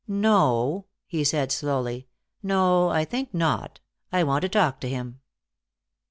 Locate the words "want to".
4.23-4.49